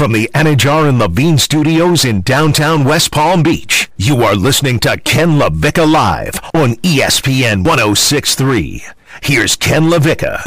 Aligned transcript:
From 0.00 0.12
the 0.12 0.30
Anidjar 0.32 0.88
and 0.88 0.98
Levine 0.98 1.36
Studios 1.36 2.06
in 2.06 2.22
downtown 2.22 2.84
West 2.84 3.12
Palm 3.12 3.42
Beach, 3.42 3.90
you 3.98 4.22
are 4.22 4.34
listening 4.34 4.78
to 4.80 4.96
Ken 4.96 5.38
LaVicka 5.38 5.86
Live 5.92 6.40
on 6.54 6.76
ESPN 6.76 7.64
1063. 7.66 8.82
Here's 9.22 9.56
Ken 9.56 9.90
LaVicka. 9.90 10.46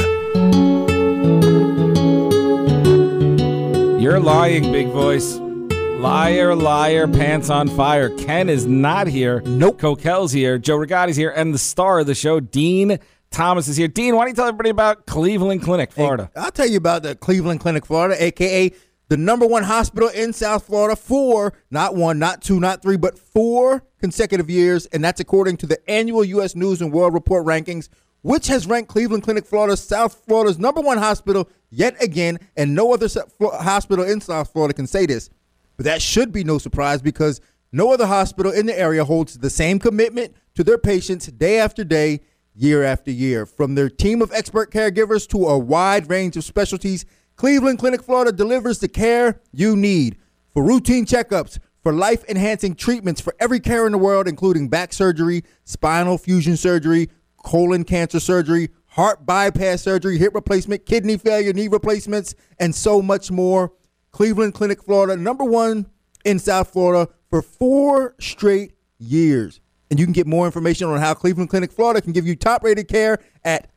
You're 4.02 4.20
lying, 4.20 4.72
big 4.72 4.88
voice. 4.88 5.36
Liar, 5.36 6.56
liar, 6.56 7.08
pants 7.08 7.52
on 7.52 7.68
fire. 7.68 8.10
Ken 8.10 8.50
is 8.50 8.66
not 8.66 9.06
here. 9.06 9.42
Nope. 9.42 9.78
Coquel's 9.78 10.32
here. 10.32 10.58
Joe 10.58 10.80
Rigotti's 10.80 11.16
here. 11.16 11.30
And 11.30 11.54
the 11.54 11.60
star 11.60 12.00
of 12.00 12.08
the 12.08 12.16
show, 12.16 12.40
Dean 12.40 12.98
Thomas, 13.30 13.68
is 13.68 13.78
here. 13.78 13.88
Dean, 13.88 14.16
why 14.16 14.24
don't 14.24 14.30
you 14.30 14.36
tell 14.36 14.48
everybody 14.48 14.72
about 14.72 15.06
Cleveland 15.06 15.62
Clinic, 15.62 15.92
Florida? 15.92 16.32
Hey, 16.34 16.42
I'll 16.42 16.52
tell 16.52 16.68
you 16.68 16.78
about 16.78 17.04
the 17.04 17.14
Cleveland 17.14 17.60
Clinic, 17.60 17.86
Florida, 17.86 18.16
aka 18.22 18.74
the 19.14 19.18
number 19.18 19.46
one 19.46 19.62
hospital 19.62 20.10
in 20.10 20.34
South 20.34 20.66
Florida 20.66 20.96
for 20.96 21.54
not 21.70 21.94
one, 21.94 22.18
not 22.18 22.42
two, 22.42 22.60
not 22.60 22.82
three, 22.82 22.98
but 22.98 23.20
four 23.20 23.84
consecutive 24.00 24.50
years. 24.50 24.88
And 24.88 25.04
that's 25.04 25.20
according 25.20 25.58
to 25.58 25.68
the 25.68 25.78
annual 25.88 26.24
U.S. 26.24 26.56
News 26.56 26.82
and 26.82 26.92
World 26.92 27.14
Report 27.14 27.46
rankings, 27.46 27.90
which 28.24 28.48
has 28.48 28.66
ranked 28.66 28.90
Cleveland 28.90 29.22
Clinic, 29.22 29.46
Florida, 29.46 29.78
South 29.78 30.24
Florida's 30.26 30.58
number 30.58 30.82
one 30.82 30.98
hospital 30.98 31.48
yet 31.70 31.94
again. 32.02 32.40
And 32.58 32.74
no 32.74 32.92
other 32.92 33.08
hospital 33.40 34.04
in 34.04 34.20
South 34.20 34.52
Florida 34.52 34.74
can 34.74 34.88
say 34.88 35.06
this. 35.06 35.30
But 35.78 35.86
that 35.86 36.02
should 36.02 36.32
be 36.32 36.44
no 36.44 36.58
surprise 36.58 37.00
because 37.00 37.40
no 37.72 37.94
other 37.94 38.08
hospital 38.08 38.52
in 38.52 38.66
the 38.66 38.80
area 38.80 39.06
holds 39.06 39.38
the 39.38 39.52
same 39.52 39.78
commitment 39.78 40.34
to 40.56 40.64
their 40.64 40.80
patients 40.80 41.28
day 41.28 41.60
after 41.60 41.84
day, 41.84 42.22
year 42.56 42.82
after 42.82 43.12
year. 43.12 43.46
From 43.46 43.76
their 43.76 43.92
team 43.92 44.24
of 44.24 44.32
expert 44.32 44.72
caregivers 44.72 45.28
to 45.28 45.46
a 45.46 45.56
wide 45.56 46.10
range 46.10 46.36
of 46.36 46.44
specialties, 46.44 47.06
Cleveland 47.36 47.80
Clinic 47.80 48.04
Florida 48.04 48.32
delivers 48.32 48.80
the 48.80 48.88
care 48.88 49.42
you 49.52 49.76
need 49.76 50.18
for 50.54 50.64
routine 50.64 51.06
checkups, 51.06 51.60
for 51.82 51.92
life 51.92 52.24
enhancing 52.30 52.76
treatments 52.76 53.20
for 53.20 53.36
every 53.40 53.60
care 53.60 53.86
in 53.86 53.92
the 53.92 53.98
world, 53.98 54.28
including 54.28 54.70
back 54.70 54.94
surgery, 54.94 55.44
spinal 55.66 56.18
fusion 56.18 56.56
surgery, 56.56 57.10
colon 57.44 57.84
cancer 57.84 58.20
surgery, 58.20 58.70
heart 58.86 59.26
bypass 59.26 59.82
surgery, 59.82 60.18
hip 60.18 60.34
replacement, 60.34 60.86
kidney 60.86 61.18
failure, 61.18 61.52
knee 61.52 61.68
replacements, 61.68 62.36
and 62.60 62.74
so 62.74 63.02
much 63.02 63.32
more. 63.32 63.74
Cleveland 64.12 64.54
Clinic, 64.54 64.82
Florida, 64.84 65.18
number 65.18 65.44
one 65.44 65.88
in 66.24 66.40
South 66.40 66.72
Florida 66.72 67.12
for 67.30 67.42
four 67.42 68.16
straight 68.20 68.74
years. 69.00 69.60
And 69.90 70.00
you 70.00 70.06
can 70.06 70.14
get 70.14 70.28
more 70.28 70.46
information 70.46 70.88
on 70.88 71.00
how 71.00 71.14
Cleveland 71.14 71.50
Clinic, 71.50 71.72
Florida 71.72 72.02
can 72.02 72.14
give 72.14 72.26
you 72.26 72.36
top 72.36 72.64
rated 72.64 72.88
care 72.88 73.18
at 73.44 73.70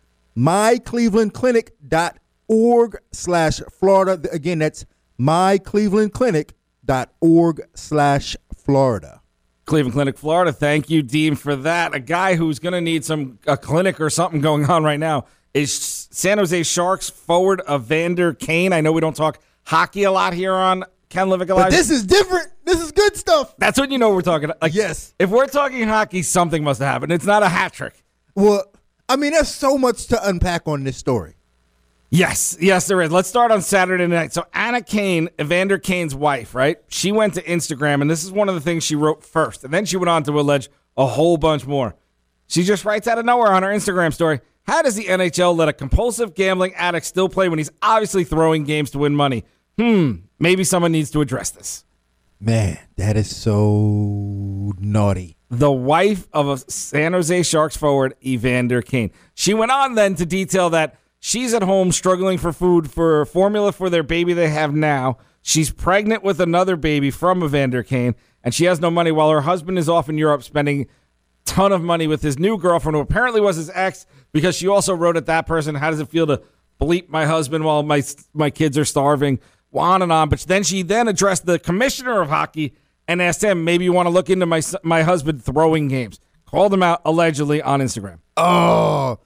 myclevelandclinic.org 2.49 2.97
slash 3.13 3.61
Florida. 3.73 4.19
Again, 4.33 4.61
that's 4.61 4.87
myclevelandclinic.org 5.19 7.61
slash 7.75 8.37
Florida. 8.57 9.21
Cleveland 9.65 9.95
Clinic, 9.95 10.17
Florida. 10.17 10.53
Thank 10.53 10.89
you, 10.91 11.03
Dean, 11.03 11.35
for 11.35 11.57
that. 11.57 11.93
A 11.95 11.99
guy 11.99 12.37
who's 12.37 12.61
going 12.61 12.75
to 12.75 12.81
need 12.81 13.05
some 13.05 13.41
a 13.47 13.57
clinic 13.57 14.01
or 14.01 14.09
something 14.11 14.41
going 14.41 14.67
on 14.67 14.85
right 14.85 15.01
now 15.01 15.25
is 15.55 16.07
San 16.13 16.39
Jose 16.39 16.63
Sharks 16.63 17.11
forward 17.11 17.63
Evander 17.69 18.33
Kane. 18.33 18.73
I 18.73 18.81
know 18.81 18.93
we 18.93 19.01
don't 19.01 19.17
talk 19.17 19.41
hockey 19.65 20.05
a 20.05 20.13
lot 20.13 20.35
here 20.35 20.53
on 20.53 20.85
Ken 21.09 21.27
LaVicka 21.27 21.49
But 21.49 21.71
this 21.71 21.91
is 21.91 22.05
different. 22.05 22.53
This 22.65 22.81
is 22.81 22.93
good 22.93 23.17
stuff. 23.17 23.57
That's 23.59 23.77
what 23.79 23.91
you 23.91 23.99
know 23.99 24.15
we're 24.15 24.23
talking. 24.23 24.53
Like, 24.63 24.75
yes. 24.75 25.15
If 25.19 25.31
we're 25.31 25.47
talking 25.47 25.89
hockey, 25.89 26.23
something 26.23 26.63
must 26.63 26.79
have 26.81 26.93
happened. 26.93 27.11
It's 27.13 27.27
not 27.27 27.43
a 27.43 27.49
hat 27.49 27.73
trick. 27.73 28.05
Well, 28.37 28.63
I 29.09 29.17
mean, 29.17 29.33
there's 29.33 29.49
so 29.49 29.79
much 29.79 30.07
to 30.09 30.29
unpack 30.29 30.69
on 30.69 30.85
this 30.85 30.97
story. 30.97 31.36
Yes, 32.09 32.57
yes, 32.61 32.87
there 32.87 33.01
is. 33.03 33.11
Let's 33.11 33.29
start 33.29 33.51
on 33.51 33.63
Saturday 33.63 34.07
night. 34.07 34.33
So 34.33 34.47
Anna 34.55 34.81
Kane, 34.81 35.29
Evander 35.41 35.79
Kane's 35.79 36.15
wife, 36.15 36.55
right? 36.55 36.79
She 36.89 37.11
went 37.11 37.35
to 37.35 37.43
Instagram, 37.43 38.01
and 38.01 38.11
this 38.11 38.25
is 38.25 38.31
one 38.31 38.49
of 38.49 38.55
the 38.55 38.61
things 38.61 38.85
she 38.85 38.95
wrote 38.95 39.25
first, 39.25 39.65
and 39.65 39.75
then 39.75 39.85
she 39.85 39.97
went 39.97 40.09
on 40.09 40.23
to 40.25 40.39
allege 40.39 40.69
a 40.97 41.07
whole 41.07 41.37
bunch 41.37 41.67
more. 41.67 41.97
She 42.47 42.63
just 42.63 42.85
writes 42.85 43.09
out 43.09 43.19
of 43.19 43.25
nowhere 43.25 43.53
on 43.53 43.63
her 43.65 43.71
Instagram 43.71 44.15
story. 44.15 44.41
How 44.67 44.83
does 44.83 44.95
the 44.95 45.05
NHL 45.05 45.57
let 45.57 45.69
a 45.69 45.73
compulsive 45.73 46.35
gambling 46.35 46.75
addict 46.75 47.07
still 47.07 47.29
play 47.29 47.49
when 47.49 47.59
he's 47.59 47.71
obviously 47.83 48.25
throwing 48.25 48.65
games 48.65 48.91
to 48.93 48.99
win 48.99 49.15
money? 49.15 49.45
hmm, 49.79 50.13
maybe 50.39 50.65
someone 50.65 50.93
needs 50.93 51.11
to 51.13 51.21
address 51.21 51.51
this. 51.51 51.85
Man, 52.39 52.79
that 52.97 53.17
is 53.17 53.35
so 53.35 54.73
naughty. 54.79 55.37
The 55.49 55.73
wife 55.73 56.29
of 56.33 56.49
a 56.49 56.59
San 56.71 57.13
Jose 57.13 57.43
Sharks 57.45 57.77
forward, 57.77 58.15
Evander 58.25 58.83
Kane. 58.83 59.11
She 59.35 59.55
went 59.55 59.71
on 59.71 59.95
then 59.95 60.15
to 60.17 60.27
detail 60.27 60.71
that 60.71 60.99
she's 61.27 61.53
at 61.53 61.63
home 61.63 61.91
struggling 61.91 62.39
for 62.39 62.53
food 62.53 62.89
for 62.89 63.25
formula 63.27 63.73
for 63.73 63.91
their 63.91 64.05
baby 64.05 64.33
they 64.33 64.49
have 64.49 64.73
now. 64.73 65.19
She's 65.43 65.73
pregnant 65.73 66.23
with 66.23 66.41
another 66.41 66.77
baby 66.77 67.11
from 67.11 67.43
Evander 67.43 67.83
Kane, 67.83 68.15
and 68.45 68.55
she 68.55 68.65
has 68.67 68.81
no 68.81 68.91
money 68.93 69.11
while 69.11 69.31
her 69.31 69.41
husband 69.41 69.77
is 69.77 69.89
off 69.89 70.09
in 70.09 70.19
Europe 70.19 70.45
spending 70.45 70.87
ton 71.45 71.73
of 71.73 71.83
money 71.83 72.07
with 72.07 72.23
his 72.23 72.39
new 72.39 72.57
girlfriend, 72.57 72.95
who 72.95 73.01
apparently 73.01 73.41
was 73.41 73.57
his 73.57 73.71
ex, 73.71 74.07
because 74.33 74.57
she 74.57 74.69
also 74.69 74.95
wrote 74.95 75.17
at 75.17 75.27
that 75.27 75.47
person, 75.47 75.75
How 75.75 75.91
does 75.91 76.01
it 76.01 76.09
feel 76.09 76.27
to 76.29 76.43
bleep 76.81 77.09
my 77.09 77.27
husband 77.27 77.65
while 77.65 77.83
my 77.83 78.03
my 78.33 78.51
kids 78.51 78.79
are 78.79 78.85
starving? 78.85 79.41
on 79.75 80.01
and 80.01 80.11
on. 80.11 80.31
But 80.31 80.41
then 80.41 80.63
she 80.63 80.81
then 80.83 81.07
addressed 81.07 81.45
the 81.45 81.59
commissioner 81.59 82.23
of 82.23 82.31
hockey 82.31 82.75
and 83.07 83.21
asked 83.21 83.45
him, 83.45 83.63
maybe 83.63 83.85
you 83.85 83.93
want 83.93 84.07
to 84.07 84.11
look 84.11 84.31
into 84.31 84.47
my 84.47 84.63
my 84.83 85.03
husband 85.03 85.45
throwing 85.45 85.89
games. 85.89 86.19
Called 86.47 86.73
him 86.73 86.83
out 86.83 87.03
allegedly 87.05 87.61
on 87.61 87.81
Instagram. 87.81 88.21
Oh, 88.39 89.19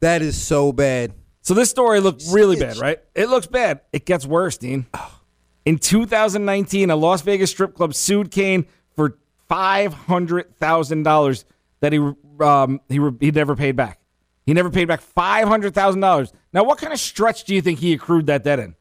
that 0.00 0.20
is 0.20 0.36
so 0.36 0.72
bad. 0.72 1.14
So 1.42 1.54
this 1.54 1.70
story 1.70 2.00
looked 2.00 2.24
really 2.30 2.58
bad, 2.58 2.76
right? 2.78 2.98
It 3.14 3.28
looks 3.28 3.46
bad. 3.46 3.80
It 3.92 4.04
gets 4.04 4.26
worse, 4.26 4.58
Dean. 4.58 4.86
In 5.64 5.78
2019, 5.78 6.90
a 6.90 6.96
Las 6.96 7.22
Vegas 7.22 7.50
strip 7.50 7.74
club 7.74 7.94
sued 7.94 8.30
Kane 8.30 8.66
for 8.96 9.18
five 9.48 9.94
hundred 9.94 10.56
thousand 10.56 11.04
dollars 11.04 11.44
that 11.80 11.92
he 11.92 11.98
um, 12.40 12.80
he 12.88 13.00
he 13.20 13.30
never 13.30 13.56
paid 13.56 13.76
back. 13.76 14.00
He 14.46 14.54
never 14.54 14.70
paid 14.70 14.86
back 14.86 15.00
five 15.00 15.48
hundred 15.48 15.74
thousand 15.74 16.00
dollars. 16.00 16.32
Now, 16.52 16.64
what 16.64 16.78
kind 16.78 16.92
of 16.92 16.98
stretch 16.98 17.44
do 17.44 17.54
you 17.54 17.62
think 17.62 17.78
he 17.78 17.92
accrued 17.92 18.26
that 18.26 18.44
debt 18.44 18.58
in? 18.58 18.74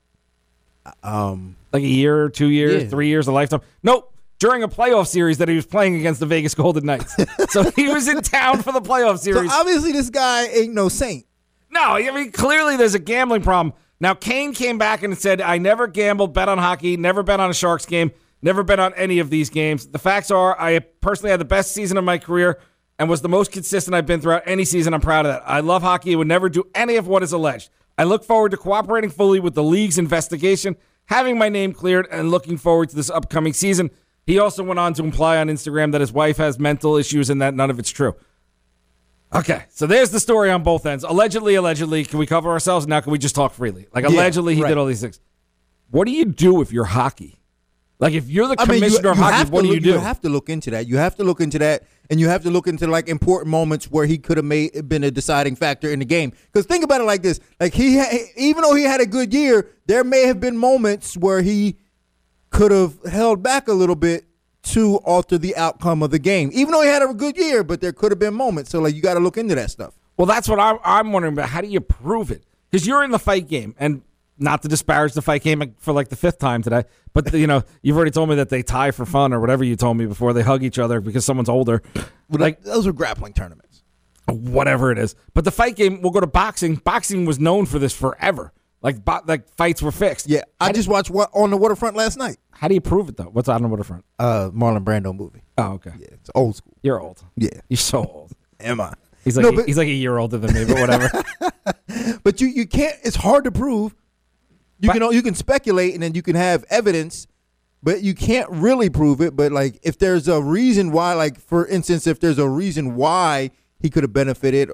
um, 1.04 1.56
like 1.72 1.84
a 1.84 1.88
year, 1.88 2.30
two 2.30 2.48
years, 2.48 2.84
yeah. 2.84 2.90
three 2.90 3.08
years, 3.08 3.28
a 3.28 3.32
lifetime. 3.32 3.62
Nope. 3.84 4.14
During 4.40 4.62
a 4.62 4.68
playoff 4.68 5.08
series 5.08 5.40
that 5.40 5.50
he 5.50 5.56
was 5.56 5.66
playing 5.66 5.96
against 5.96 6.20
the 6.20 6.28
Vegas 6.28 6.54
Golden 6.54 6.86
Knights. 6.86 7.16
so 7.50 7.70
he 7.72 7.88
was 7.88 8.08
in 8.08 8.22
town 8.22 8.62
for 8.62 8.72
the 8.72 8.82
playoff 8.82 9.18
series. 9.20 9.50
So 9.52 9.60
obviously, 9.60 9.92
this 9.92 10.10
guy 10.12 10.46
ain't 10.48 10.74
no 10.74 10.90
saint. 10.90 11.26
No, 11.70 11.82
I 11.82 12.12
mean, 12.12 12.32
clearly 12.32 12.78
there's 12.78 12.96
a 12.96 13.00
gambling 13.00 13.42
problem. 13.42 13.74
Now, 14.00 14.14
Kane 14.14 14.54
came 14.54 14.78
back 14.78 15.04
and 15.04 15.18
said, 15.18 15.42
I 15.42 15.58
never 15.58 15.88
gambled, 15.88 16.34
bet 16.34 16.50
on 16.50 16.58
hockey, 16.60 16.98
never 16.98 17.24
bet 17.24 17.40
on 17.40 17.50
a 17.50 17.54
Sharks 17.54 17.86
game, 17.86 18.12
never 18.42 18.64
bet 18.64 18.80
on 18.80 18.94
any 18.94 19.20
of 19.20 19.30
these 19.30 19.50
games. 19.50 19.88
The 19.88 20.00
facts 20.00 20.30
are, 20.30 20.60
I 20.60 20.80
personally 20.80 21.32
had 21.32 21.40
the 21.40 21.46
best 21.46 21.74
season 21.74 21.98
of 21.98 22.04
my 22.04 22.18
career 22.18 22.60
and 23.00 23.10
was 23.10 23.22
the 23.22 23.30
most 23.30 23.52
consistent 23.52 23.96
I've 23.96 24.06
been 24.06 24.22
throughout 24.22 24.44
any 24.46 24.66
season. 24.66 24.94
I'm 24.94 25.02
proud 25.02 25.26
of 25.26 25.34
that. 25.34 25.44
I 25.46 25.60
love 25.62 25.82
hockey 25.82 26.12
and 26.12 26.20
would 26.20 26.28
never 26.28 26.50
do 26.50 26.64
any 26.76 26.96
of 26.96 27.08
what 27.08 27.24
is 27.24 27.32
alleged. 27.32 27.70
I 27.98 28.04
look 28.04 28.24
forward 28.24 28.52
to 28.52 28.58
cooperating 28.58 29.10
fully 29.10 29.40
with 29.40 29.56
the 29.56 29.64
league's 29.64 29.98
investigation, 29.98 30.76
having 31.06 31.38
my 31.38 31.50
name 31.50 31.74
cleared, 31.74 32.08
and 32.12 32.30
looking 32.30 32.58
forward 32.58 32.90
to 32.90 32.96
this 32.96 33.10
upcoming 33.10 33.54
season. 33.54 33.90
He 34.28 34.38
also 34.38 34.64
went 34.64 34.80
on 34.80 34.94
to 34.96 35.04
imply 35.04 35.38
on 35.38 35.48
Instagram 35.48 35.92
that 35.94 36.02
his 36.02 36.12
wife 36.12 36.38
has 36.38 36.60
mental 36.60 36.98
issues 36.98 37.30
and 37.30 37.42
that 37.42 37.54
none 37.56 37.72
of 37.72 37.80
it's 37.80 37.90
true. 37.90 38.16
Okay, 39.34 39.66
so 39.70 39.88
there's 39.88 40.10
the 40.10 40.20
story 40.20 40.50
on 40.50 40.64
both 40.64 40.86
ends. 40.86 41.04
Allegedly, 41.04 41.56
allegedly, 41.56 42.06
can 42.06 42.18
we 42.18 42.26
cover 42.26 42.50
ourselves? 42.50 42.88
Now 42.88 43.02
can 43.02 43.12
we 43.12 43.18
just 43.18 43.36
talk 43.36 43.54
freely? 43.54 43.88
Like 43.94 44.06
allegedly, 44.06 44.54
yeah, 44.54 44.64
right. 44.64 44.68
he 44.68 44.72
did 44.72 44.78
all 44.80 44.86
these 44.86 45.02
things. 45.02 45.20
What 45.90 46.06
do 46.06 46.12
you 46.12 46.26
do 46.26 46.62
if 46.62 46.72
you're 46.72 46.86
hockey? 46.86 47.38
Like 48.00 48.14
if 48.14 48.30
you're 48.30 48.48
the 48.48 48.56
commissioner 48.56 48.86
I 48.86 48.90
mean, 48.90 48.92
you, 48.92 49.10
of 49.10 49.18
hockey, 49.18 49.50
what 49.50 49.62
do 49.62 49.68
look, 49.68 49.76
you 49.76 49.82
do? 49.82 49.90
You 49.92 49.98
have 49.98 50.22
to 50.22 50.30
look 50.30 50.50
into 50.50 50.72
that. 50.72 50.88
You 50.88 50.98
have 50.98 51.16
to 51.16 51.24
look 51.24 51.42
into 51.42 51.58
that, 51.60 51.84
and 52.10 52.20
you 52.20 52.30
have 52.30 52.44
to 52.44 52.52
look 52.52 52.68
into 52.68 52.88
like 52.88 53.10
important 53.10 53.50
moments 53.50 53.90
where 53.90 54.06
he 54.06 54.18
could 54.18 54.38
have 54.38 54.46
made 54.46 54.88
been 54.88 55.04
a 55.04 55.12
deciding 55.12 55.56
factor 55.56 55.90
in 55.90 56.00
the 56.00 56.06
game. 56.06 56.32
Because 56.46 56.66
think 56.66 56.84
about 56.84 57.02
it 57.02 57.06
like 57.06 57.24
this: 57.24 57.40
like 57.60 57.74
he, 57.74 57.98
ha- 57.98 58.16
even 58.38 58.62
though 58.62 58.76
he 58.76 58.84
had 58.84 59.02
a 59.02 59.06
good 59.06 59.34
year, 59.34 59.68
there 59.88 60.04
may 60.04 60.28
have 60.28 60.40
been 60.40 60.58
moments 60.58 61.18
where 61.18 61.42
he 61.42 61.78
could 62.52 62.72
have 62.72 63.02
held 63.04 63.42
back 63.42 63.68
a 63.68 63.74
little 63.74 63.96
bit 63.96 64.27
to 64.74 64.98
alter 64.98 65.38
the 65.38 65.56
outcome 65.56 66.04
of 66.04 66.12
the 66.12 66.20
game. 66.20 66.50
Even 66.54 66.72
though 66.72 66.82
he 66.82 66.88
had 66.90 67.02
a 67.02 67.14
good 67.14 67.38
year, 67.38 67.64
but 67.64 67.82
there 67.82 67.94
could 67.94 68.12
have 68.12 68.20
been 68.20 68.34
moments. 68.34 68.72
So 68.72 68.80
like 68.80 68.96
you 68.96 69.02
got 69.02 69.16
to 69.16 69.20
look 69.20 69.38
into 69.38 69.56
that 69.56 69.72
stuff. 69.72 69.94
Well, 70.18 70.26
that's 70.26 70.50
what 70.50 70.60
I'm, 70.60 70.80
I'm 70.84 71.12
wondering 71.12 71.34
about. 71.34 71.50
How 71.50 71.62
do 71.62 71.68
you 71.68 71.80
prove 71.80 72.32
it? 72.32 72.44
Because 72.70 72.86
you're 72.86 73.04
in 73.04 73.12
the 73.12 73.20
fight 73.20 73.48
game, 73.48 73.76
and 73.80 74.02
not 74.40 74.62
to 74.62 74.68
disparage 74.68 75.14
the 75.14 75.22
fight 75.22 75.42
game 75.42 75.76
for 75.78 75.94
like 75.94 76.10
the 76.10 76.16
fifth 76.16 76.40
time 76.40 76.62
today, 76.62 76.84
but 77.14 77.34
you 77.34 77.48
know 77.48 77.64
you've 77.82 77.96
already 77.96 78.12
told 78.12 78.30
me 78.30 78.36
that 78.36 78.50
they 78.50 78.62
tie 78.62 78.92
for 78.92 79.06
fun 79.06 79.34
or 79.34 79.40
whatever 79.40 79.64
you 79.64 79.76
told 79.76 79.98
me 79.98 80.06
before 80.06 80.34
they 80.34 80.44
hug 80.44 80.64
each 80.64 80.80
other 80.80 81.02
because 81.02 81.26
someone's 81.26 81.50
older. 81.50 81.82
Like 82.30 82.62
those 82.62 82.86
are 82.88 82.94
grappling 82.94 83.34
tournaments, 83.34 83.84
whatever 84.28 84.92
it 84.92 84.98
is. 84.98 85.16
But 85.34 85.46
the 85.46 85.52
fight 85.52 85.76
game, 85.76 86.02
we'll 86.02 86.12
go 86.12 86.20
to 86.20 86.28
boxing. 86.28 86.76
Boxing 86.76 87.26
was 87.26 87.40
known 87.40 87.66
for 87.66 87.80
this 87.80 87.94
forever. 87.96 88.52
Like 88.88 89.04
bo- 89.04 89.20
like 89.26 89.50
fights 89.58 89.82
were 89.82 89.92
fixed. 89.92 90.30
Yeah, 90.30 90.44
I 90.62 90.72
just 90.72 90.88
watched 90.88 91.10
what 91.10 91.30
on 91.34 91.50
the 91.52 91.58
waterfront 91.58 91.98
last 91.98 92.16
night. 92.18 92.38
How 92.52 92.70
do 92.70 92.74
you 92.74 92.80
prove 92.80 93.10
it 93.10 93.18
though? 93.18 93.26
What's 93.26 93.50
on 93.50 93.62
the 93.62 93.68
waterfront? 93.68 94.06
Uh, 94.18 94.50
Marlon 94.54 94.86
Brando 94.86 95.14
movie. 95.14 95.42
Oh, 95.58 95.74
okay. 95.74 95.92
Yeah, 96.00 96.08
it's 96.12 96.30
old 96.34 96.56
school. 96.56 96.72
You're 96.84 97.02
old. 97.02 97.22
Yeah, 97.36 97.50
you're 97.68 97.76
so 97.76 98.06
old. 98.06 98.32
Am 98.62 98.80
I? 98.80 98.94
He's 99.26 99.36
like 99.36 99.44
no, 99.44 99.52
but, 99.52 99.66
he's 99.66 99.78
like 99.78 99.90
a 99.90 99.92
year 99.92 100.18
older 100.18 100.38
than 100.38 100.54
me, 100.54 100.64
but 100.64 100.80
whatever. 100.80 101.12
but 102.24 102.40
you 102.40 102.48
you 102.48 102.66
can't. 102.66 102.96
It's 103.04 103.18
hard 103.18 103.44
to 103.44 103.52
prove 103.52 103.94
You 104.80 104.88
But- 104.88 105.00
can 105.00 105.12
you 105.12 105.22
can 105.22 105.36
speculate 105.36 105.94
and 105.94 106.02
then 106.02 106.16
you 106.16 106.22
can 106.22 106.38
have 106.38 106.64
evidence, 106.70 107.28
but 107.84 108.04
you 108.04 108.14
can't 108.14 108.50
really 108.52 108.90
prove 108.90 109.20
it. 109.20 109.36
But 109.36 109.52
like 109.52 109.80
if 109.84 110.00
there's 110.00 110.30
a 110.30 110.42
reason 110.42 110.94
why, 110.94 111.12
like 111.14 111.42
for 111.42 111.68
instance, 111.68 112.08
if 112.08 112.22
there's 112.22 112.40
a 112.40 112.48
reason 112.48 112.96
why 112.96 113.52
he 113.82 113.90
could 113.90 114.04
have 114.04 114.14
benefited 114.14 114.72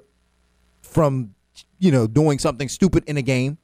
from 0.84 1.34
you 1.80 1.92
know 1.92 2.06
doing 2.06 2.38
something 2.38 2.70
stupid 2.70 3.04
in 3.08 3.18
a 3.18 3.24
game. 3.24 3.58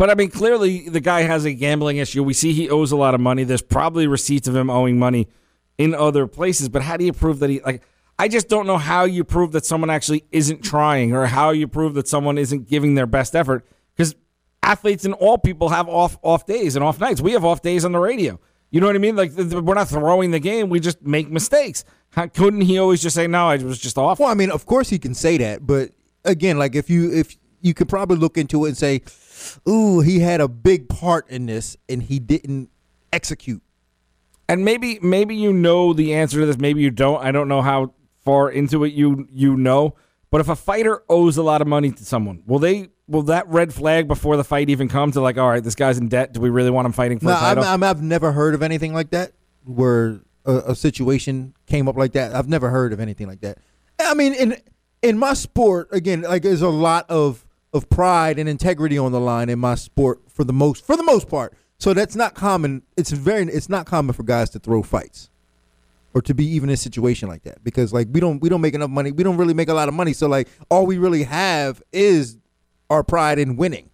But 0.00 0.08
I 0.08 0.14
mean, 0.14 0.30
clearly 0.30 0.88
the 0.88 1.00
guy 1.00 1.24
has 1.24 1.44
a 1.44 1.52
gambling 1.52 1.98
issue. 1.98 2.24
We 2.24 2.32
see 2.32 2.54
he 2.54 2.70
owes 2.70 2.90
a 2.90 2.96
lot 2.96 3.14
of 3.14 3.20
money. 3.20 3.44
There's 3.44 3.60
probably 3.60 4.06
receipts 4.06 4.48
of 4.48 4.56
him 4.56 4.70
owing 4.70 4.98
money 4.98 5.28
in 5.76 5.94
other 5.94 6.26
places. 6.26 6.70
But 6.70 6.80
how 6.80 6.96
do 6.96 7.04
you 7.04 7.12
prove 7.12 7.38
that 7.40 7.50
he 7.50 7.60
like? 7.60 7.82
I 8.18 8.28
just 8.28 8.48
don't 8.48 8.66
know 8.66 8.78
how 8.78 9.04
you 9.04 9.24
prove 9.24 9.52
that 9.52 9.66
someone 9.66 9.90
actually 9.90 10.24
isn't 10.32 10.64
trying, 10.64 11.12
or 11.12 11.26
how 11.26 11.50
you 11.50 11.68
prove 11.68 11.92
that 11.94 12.08
someone 12.08 12.38
isn't 12.38 12.66
giving 12.66 12.94
their 12.94 13.04
best 13.04 13.36
effort. 13.36 13.66
Because 13.94 14.14
athletes 14.62 15.04
and 15.04 15.12
all 15.12 15.36
people 15.36 15.68
have 15.68 15.86
off 15.86 16.16
off 16.22 16.46
days 16.46 16.76
and 16.76 16.82
off 16.82 16.98
nights. 16.98 17.20
We 17.20 17.32
have 17.32 17.44
off 17.44 17.60
days 17.60 17.84
on 17.84 17.92
the 17.92 17.98
radio. 17.98 18.40
You 18.70 18.80
know 18.80 18.86
what 18.86 18.96
I 18.96 19.00
mean? 19.00 19.16
Like 19.16 19.32
we're 19.36 19.74
not 19.74 19.90
throwing 19.90 20.30
the 20.30 20.40
game. 20.40 20.70
We 20.70 20.80
just 20.80 21.02
make 21.02 21.28
mistakes. 21.28 21.84
How, 22.08 22.26
couldn't 22.26 22.62
he 22.62 22.78
always 22.78 23.02
just 23.02 23.16
say 23.16 23.26
no? 23.26 23.48
I 23.48 23.58
was 23.58 23.78
just 23.78 23.98
off. 23.98 24.18
Well, 24.18 24.30
I 24.30 24.34
mean, 24.34 24.50
of 24.50 24.64
course 24.64 24.88
he 24.88 24.98
can 24.98 25.12
say 25.12 25.36
that, 25.36 25.66
but 25.66 25.90
again, 26.24 26.58
like 26.58 26.74
if 26.74 26.88
you 26.88 27.12
if 27.12 27.36
you 27.60 27.74
could 27.74 27.88
probably 27.88 28.16
look 28.16 28.36
into 28.38 28.64
it 28.64 28.68
and 28.68 28.76
say, 28.76 29.02
"Ooh, 29.68 30.00
he 30.00 30.20
had 30.20 30.40
a 30.40 30.48
big 30.48 30.88
part 30.88 31.28
in 31.30 31.46
this 31.46 31.76
and 31.88 32.02
he 32.02 32.18
didn't 32.18 32.70
execute." 33.12 33.62
and 34.48 34.64
maybe 34.64 34.98
maybe 35.00 35.36
you 35.36 35.52
know 35.52 35.92
the 35.92 36.12
answer 36.12 36.40
to 36.40 36.46
this 36.46 36.58
maybe 36.58 36.80
you 36.80 36.90
don't 36.90 37.22
i 37.22 37.30
don't 37.30 37.46
know 37.46 37.62
how 37.62 37.92
far 38.24 38.50
into 38.50 38.82
it 38.82 38.92
you 38.92 39.24
you 39.30 39.56
know 39.56 39.94
but 40.32 40.40
if 40.40 40.48
a 40.48 40.56
fighter 40.56 41.04
owes 41.08 41.36
a 41.36 41.42
lot 41.42 41.60
of 41.62 41.68
money 41.68 41.92
to 41.92 42.04
someone 42.04 42.42
will 42.46 42.58
they 42.58 42.88
will 43.06 43.22
that 43.22 43.46
red 43.46 43.72
flag 43.72 44.08
before 44.08 44.36
the 44.36 44.42
fight 44.42 44.68
even 44.68 44.88
comes 44.88 45.14
to 45.14 45.20
like 45.20 45.38
all 45.38 45.48
right 45.48 45.62
this 45.62 45.76
guy's 45.76 45.98
in 45.98 46.08
debt 46.08 46.32
do 46.32 46.40
we 46.40 46.50
really 46.50 46.70
want 46.70 46.84
him 46.84 46.90
fighting 46.90 47.20
for 47.20 47.26
No, 47.26 47.30
a 47.30 47.34
I'm, 47.36 47.40
title 47.42 47.64
I'm, 47.64 47.82
I've 47.84 48.02
never 48.02 48.32
heard 48.32 48.54
of 48.54 48.62
anything 48.62 48.92
like 48.92 49.10
that 49.10 49.30
where 49.64 50.18
a, 50.44 50.54
a 50.68 50.74
situation 50.74 51.54
came 51.66 51.86
up 51.86 51.96
like 51.96 52.12
that. 52.12 52.34
I've 52.34 52.48
never 52.48 52.70
heard 52.70 52.92
of 52.92 52.98
anything 52.98 53.28
like 53.28 53.42
that. 53.42 53.58
I 54.00 54.14
mean, 54.14 54.34
in 54.34 54.56
in 55.02 55.16
my 55.18 55.34
sport, 55.34 55.88
again, 55.92 56.22
like 56.22 56.42
there's 56.42 56.62
a 56.62 56.68
lot 56.68 57.08
of 57.08 57.46
of 57.72 57.88
pride 57.88 58.38
and 58.38 58.48
integrity 58.48 58.98
on 58.98 59.12
the 59.12 59.20
line 59.20 59.48
in 59.48 59.58
my 59.58 59.74
sport 59.74 60.20
for 60.28 60.44
the 60.44 60.52
most 60.52 60.84
for 60.86 60.96
the 60.96 61.02
most 61.04 61.28
part. 61.28 61.54
So 61.78 61.94
that's 61.94 62.16
not 62.16 62.34
common. 62.34 62.82
It's 62.96 63.10
very 63.10 63.44
it's 63.44 63.68
not 63.68 63.86
common 63.86 64.12
for 64.14 64.22
guys 64.22 64.50
to 64.50 64.58
throw 64.58 64.82
fights 64.82 65.30
or 66.12 66.20
to 66.22 66.34
be 66.34 66.44
even 66.44 66.68
in 66.68 66.74
a 66.74 66.76
situation 66.76 67.28
like 67.28 67.42
that 67.44 67.62
because 67.62 67.92
like 67.92 68.08
we 68.10 68.20
don't 68.20 68.40
we 68.42 68.48
don't 68.48 68.60
make 68.60 68.74
enough 68.74 68.90
money. 68.90 69.12
We 69.12 69.22
don't 69.24 69.36
really 69.36 69.54
make 69.54 69.68
a 69.68 69.74
lot 69.74 69.88
of 69.88 69.94
money. 69.94 70.12
So 70.12 70.26
like 70.28 70.48
all 70.70 70.84
we 70.86 70.98
really 70.98 71.22
have 71.22 71.82
is 71.92 72.36
our 72.90 73.02
pride 73.04 73.38
in 73.38 73.56
winning. 73.56 73.88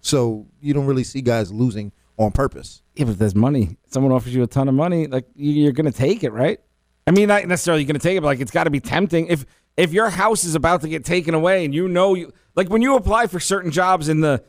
So 0.00 0.46
you 0.60 0.74
don't 0.74 0.86
really 0.86 1.04
see 1.04 1.20
guys 1.22 1.52
losing 1.52 1.92
on 2.18 2.30
purpose. 2.32 2.82
yeah 2.96 3.04
but 3.06 3.12
if 3.12 3.18
there's 3.18 3.34
money 3.34 3.76
someone 3.88 4.12
offers 4.12 4.34
you 4.34 4.42
a 4.42 4.46
ton 4.46 4.68
of 4.68 4.74
money 4.74 5.06
like 5.06 5.26
you- 5.34 5.52
you're 5.62 5.72
gonna 5.72 5.90
take 5.90 6.22
it 6.22 6.30
right 6.30 6.60
i 7.06 7.10
mean 7.10 7.26
not 7.26 7.46
necessarily 7.46 7.84
gonna 7.86 7.98
take 7.98 8.18
it 8.18 8.20
but 8.20 8.26
like 8.26 8.38
it's 8.38 8.50
got 8.50 8.64
to 8.64 8.70
be 8.70 8.80
tempting 8.80 9.26
if 9.28 9.46
if 9.76 9.92
your 9.92 10.10
house 10.10 10.44
is 10.44 10.54
about 10.54 10.82
to 10.82 10.88
get 10.88 11.04
taken 11.04 11.34
away 11.34 11.64
and 11.64 11.74
you 11.74 11.88
know 11.88 12.14
you 12.14 12.32
like 12.54 12.68
when 12.68 12.82
you 12.82 12.96
apply 12.96 13.26
for 13.26 13.40
certain 13.40 13.70
jobs 13.70 14.08
in 14.08 14.20
the 14.20 14.42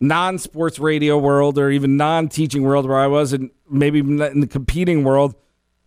non-sports 0.00 0.78
radio 0.78 1.18
world 1.18 1.58
or 1.58 1.70
even 1.70 1.96
non-teaching 1.96 2.62
world 2.62 2.86
where 2.86 2.98
I 2.98 3.08
was 3.08 3.32
and 3.32 3.50
maybe 3.68 3.98
in 3.98 4.40
the 4.40 4.46
competing 4.46 5.02
world 5.02 5.34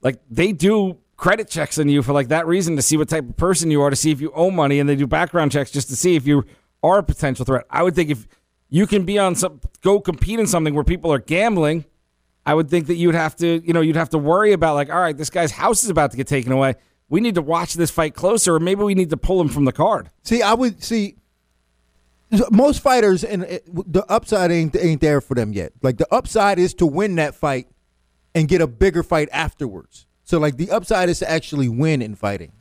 like 0.01 0.19
they 0.29 0.51
do 0.51 0.97
credit 1.15 1.47
checks 1.47 1.77
on 1.77 1.87
you 1.87 2.01
for 2.01 2.13
like 2.13 2.29
that 2.29 2.47
reason 2.47 2.75
to 2.75 2.81
see 2.81 2.97
what 2.97 3.07
type 3.07 3.29
of 3.29 3.37
person 3.37 3.69
you 3.69 3.81
are 3.81 3.89
to 3.89 3.95
see 3.95 4.11
if 4.11 4.19
you 4.19 4.31
owe 4.33 4.49
money 4.49 4.79
and 4.79 4.89
they 4.89 4.95
do 4.95 5.07
background 5.07 5.51
checks 5.51 5.71
just 5.71 5.87
to 5.87 5.95
see 5.95 6.15
if 6.15 6.25
you 6.25 6.43
are 6.83 6.97
a 6.97 7.03
potential 7.03 7.45
threat. 7.45 7.65
I 7.69 7.83
would 7.83 7.93
think 7.93 8.09
if 8.09 8.27
you 8.69 8.87
can 8.87 9.05
be 9.05 9.19
on 9.19 9.35
some 9.35 9.61
go 9.81 9.99
compete 9.99 10.39
in 10.39 10.47
something 10.47 10.73
where 10.73 10.83
people 10.83 11.13
are 11.13 11.19
gambling, 11.19 11.85
I 12.43 12.55
would 12.55 12.69
think 12.69 12.87
that 12.87 12.95
you'd 12.95 13.13
have 13.13 13.35
to, 13.35 13.61
you 13.63 13.71
know, 13.71 13.81
you'd 13.81 13.97
have 13.97 14.09
to 14.09 14.17
worry 14.17 14.51
about 14.53 14.73
like, 14.73 14.89
all 14.89 14.99
right, 14.99 15.15
this 15.15 15.29
guy's 15.29 15.51
house 15.51 15.83
is 15.83 15.91
about 15.91 16.09
to 16.11 16.17
get 16.17 16.25
taken 16.25 16.51
away. 16.51 16.73
We 17.11 17.19
need 17.19 17.35
to 17.35 17.41
watch 17.41 17.73
this 17.73 17.91
fight 17.91 18.15
closer, 18.15 18.55
or 18.55 18.59
maybe 18.61 18.83
we 18.83 18.95
need 18.95 19.09
to 19.09 19.17
pull 19.17 19.41
him 19.41 19.49
from 19.49 19.65
the 19.65 19.73
card. 19.73 20.09
See, 20.23 20.41
I 20.41 20.53
would 20.53 20.81
see 20.81 21.17
most 22.49 22.79
fighters, 22.79 23.25
and 23.25 23.41
the 23.67 24.05
upside 24.07 24.49
ain't 24.49 24.73
ain't 24.77 25.01
there 25.01 25.19
for 25.19 25.35
them 25.35 25.51
yet. 25.51 25.73
Like 25.81 25.97
the 25.97 26.07
upside 26.09 26.57
is 26.57 26.73
to 26.75 26.85
win 26.85 27.15
that 27.15 27.35
fight 27.35 27.67
and 28.33 28.47
get 28.47 28.61
a 28.61 28.67
bigger 28.67 29.03
fight 29.03 29.27
afterwards. 29.33 30.07
So 30.23 30.39
like 30.39 30.55
the 30.55 30.71
upside 30.71 31.09
is 31.09 31.19
to 31.19 31.29
actually 31.29 31.67
win 31.67 32.01
in 32.01 32.15
fighting, 32.15 32.53